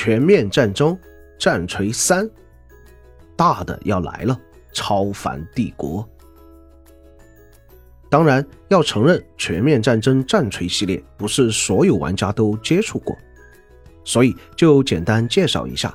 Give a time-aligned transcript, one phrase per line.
[0.00, 0.96] 全面战争
[1.40, 2.30] 战锤三，
[3.34, 4.40] 大的要来了，
[4.72, 6.08] 超凡帝国。
[8.08, 13.18] 当然，要承认全面战争战锤系列不是所有玩家都接触过，
[14.04, 15.92] 所以就简单介绍一下。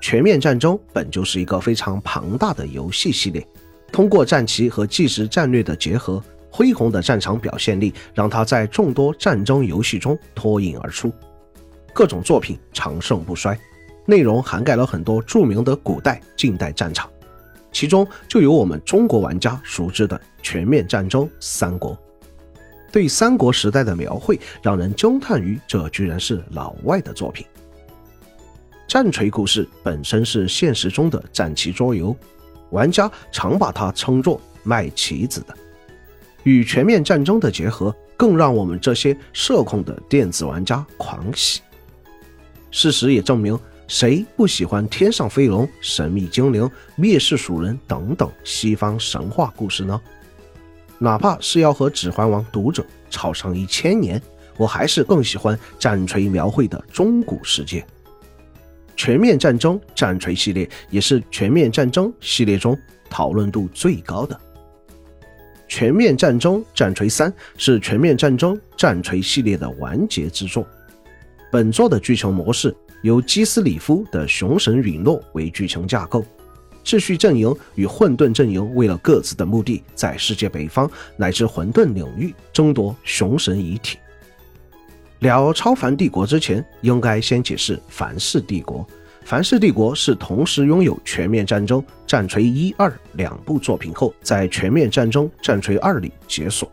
[0.00, 3.44] 全面战争本就是一个非常庞大的游戏系列，
[3.90, 6.22] 通过战棋和即时战略的结合，
[6.52, 11.12] 恢宏的战场表现力让它在众多战争游戏中脱颖而出，
[11.94, 13.56] 各种作品长盛不衰，
[14.04, 17.08] 内容涵盖了很多著名的古代、近代战场。
[17.70, 21.92] 其中就有我们中国玩家熟知的《全面战争三国》，
[22.92, 27.46] 对三国时代的描绘让人惊叹于这居然是老外的作品。
[28.88, 32.14] 战锤故事本身是现实中的战棋桌游，
[32.70, 35.56] 玩家常把它称作卖棋子的。
[36.42, 41.60] 与全面战争的结合，更让我们这些社恐的电子玩家狂喜。
[42.74, 43.56] 事实也证明。
[43.86, 50.00] 谁不喜欢天上飞龙、神秘精灵、灭世蜀人等等西方神话故事呢？
[50.98, 54.20] 哪怕是要和《指环王》读者吵上一千年，
[54.56, 57.86] 我还是更喜欢战锤描绘的中古世界。
[58.96, 62.76] 全面战争战锤系列也是全面战争系列中
[63.08, 64.40] 讨论度最高的。
[65.68, 70.66] 全面战争战锤三是全面战争战锤系列的完结之作。
[71.54, 72.74] 本作的剧情模式。
[73.02, 76.24] 由基斯里夫的雄神陨落为剧情架构，
[76.82, 83.98] 秩序阵营与混沌阵营为了各自的目的，在世界北方乃至混沌领域争夺雄神遗体。
[85.20, 88.84] 聊超凡帝国之前，应该先解释凡世帝国。
[89.24, 96.68] 凡世帝国是同时拥有全面战争战锤一二两部作品后，在全面战争战锤二里解锁。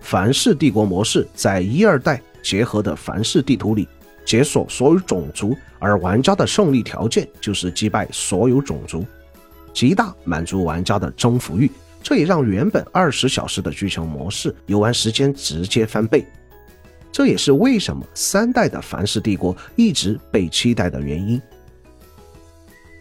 [0.00, 3.88] 凡世帝国模式在一二代结合的凡世地图里。
[4.22, 9.04] 解锁所有种族，而玩家的胜利条件就是击败所有种族，
[9.72, 11.68] 极大满足玩家的征服欲。
[12.02, 16.24] 这也让原本二十小时的剧情模式游玩时间直接翻倍。
[17.10, 21.40] 这也是为什么三代的凡世帝国一直被期待的原因。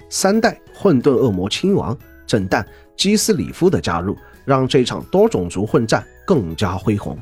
[0.09, 1.95] 三代混沌恶魔亲王
[2.25, 2.65] 震旦
[2.97, 7.15] 基斯里夫的加入，让这场多种族混战更加恢宏。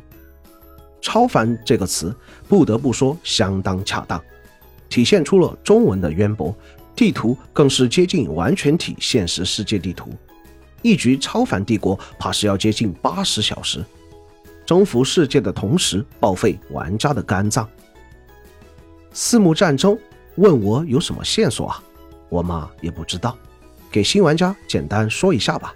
[1.02, 2.16] 超凡这个词
[2.48, 4.22] 不得不说相当恰当，
[4.90, 6.56] 体现出了中文的渊博。
[6.96, 10.10] 地图更是接近完全体现实世界地图，
[10.82, 13.86] 一局超凡帝国怕是要接近八十小时，
[14.66, 17.70] 征服世界的同时报废玩家的肝脏。
[19.14, 19.96] 四目战争，
[20.38, 21.84] 问我有什么线索啊？
[22.30, 23.38] 我嘛也不知道，
[23.92, 25.76] 给新玩家简单说一下吧。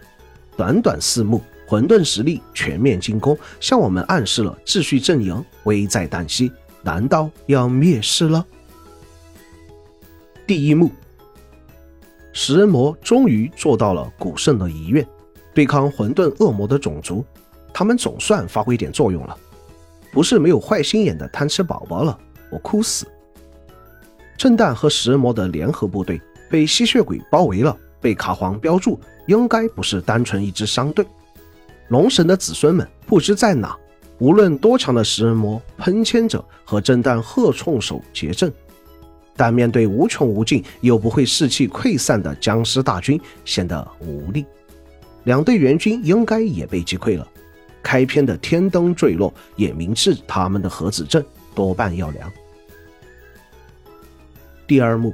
[0.57, 1.39] 短短四目。
[1.71, 6.51] 混沌实力全面进攻，向我们暗示了秩序阵营危在旦夕，
[6.81, 8.45] 难道要灭世了？
[10.45, 10.91] 第一幕，
[12.33, 15.07] 食人魔终于做到了古圣的遗愿，
[15.53, 17.23] 对抗混沌恶魔的种族，
[17.73, 19.37] 他们总算发挥点作用了，
[20.11, 23.07] 不是没有坏心眼的贪吃宝宝了，我哭死！
[24.37, 31.07] 震旦和食人魔的联合部队被吸血鬼包围了，被卡皇标注，应该不是单纯一支商队。
[31.91, 33.77] 龙神的子孙们不知在哪，
[34.17, 38.49] 无论多强的食人魔喷签者和震旦鹤冲手结阵，
[39.35, 44.45] 但面对无穷无尽又不会士气溃散的僵尸大军，显得无力。
[45.25, 47.27] 两队援军应该也被击溃了。
[47.83, 51.21] 开篇的天灯坠落也明示他们的核子阵
[51.53, 52.31] 多半要凉。
[54.65, 55.13] 第二幕，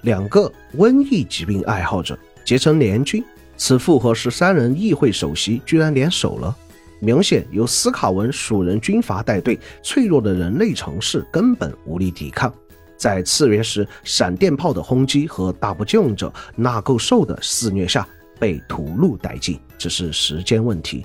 [0.00, 3.22] 两个瘟疫疾病爱好者结成联军。
[3.56, 6.56] 此复合十三人议会首席居然联手了，
[7.00, 12.52] 明显由斯卡文蜀人军阀带队，脆弱的人类城市根本无力抵抗。
[12.96, 18.06] 在次元时闪电炮的轰击和大不敬者纳垢兽的肆虐下，
[18.38, 21.04] 被屠戮殆尽，只是时间问题。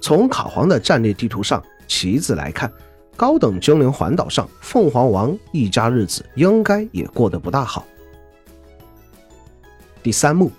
[0.00, 2.70] 从卡皇的战略地图上棋子来看，
[3.16, 7.86] 高等精灵环岛上凤凰王一家日子应该也过得不大好。
[10.02, 10.50] 第三幕。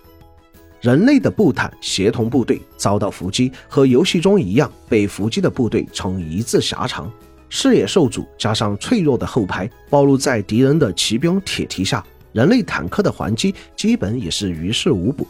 [0.81, 7.09] 人类的步坦协同部队遭到伏击，和游戏中一样，被伏击的部队呈一字狭长，
[7.47, 15.25] 视野受阻，加上脆弱的后排暴露在敌人的骑兵铁蹄下，人类坦克的还击基本也是于事无补。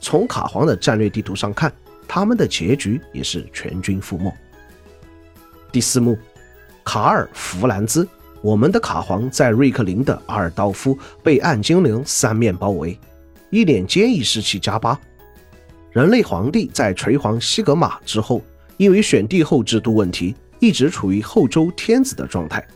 [0.00, 1.72] 从卡皇的战略地图上看，
[2.08, 4.32] 他们的结局也是全军覆没。
[5.70, 6.18] 第四幕，
[6.82, 8.08] 卡尔弗兰兹，
[8.42, 12.98] 我们的卡皇在瑞克林的阿尔道夫被暗精灵三面包围。
[13.50, 14.98] 一脸坚毅士气加八。
[15.90, 18.42] 人类皇帝在垂皇西格玛之后，
[18.76, 22.66] 因为选帝后制度问题，一直处于后周天子的状态。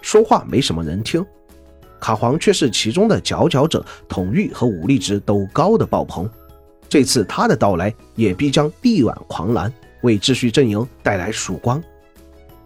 [0.00, 1.24] 说话没什么人听。
[2.00, 6.30] 卡皇却是其中的佼佼者，统御和武力值都高的爆棚。
[6.88, 9.72] 这次他的到来也必将力挽狂澜，
[10.02, 11.82] 为秩序阵营带来曙光。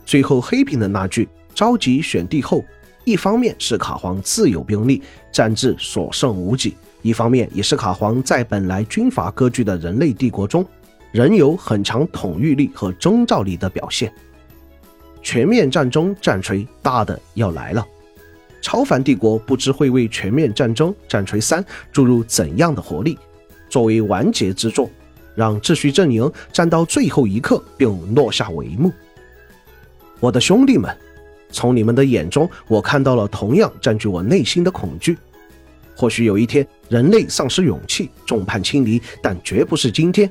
[0.05, 2.63] 最后黑屏的那句“召集选帝后”，
[3.05, 10.65] 一方面是卡皇自有兵力，战至所剩无几；一方面也是卡皇在本来军阀割据的人类帝国中，
[11.11, 14.13] 仍有很强统御力和征兆力的表现。
[15.21, 17.87] 全面战争战锤大的要来了。
[18.61, 23.19] 超凡帝国不知会为全面战争战锤三注入怎样的活力，
[23.69, 24.89] 作为完结之作，
[25.35, 28.93] 让秩序阵营战到最后一刻并落下帷幕。
[30.21, 30.97] 我的兄弟们，
[31.51, 35.19] 从你们的眼中，我看到了同样占据我内心的恐惧。
[35.95, 40.31] 或许有一天，人类丧失勇气，众叛亲离，但绝不是今天。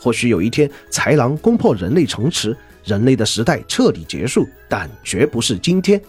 [0.00, 6.00] 或许有一天，豺狼攻破人类城池，人类的时代彻底结束，但绝不是今天。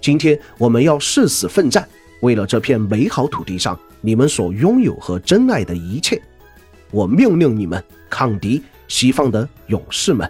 [0.00, 1.88] 今天我们要誓死奋战，
[2.20, 6.20] 为了这片美好土地上你们所拥有和珍爱的一切。
[6.90, 10.28] 我命令你们抗敌，西方的勇士们。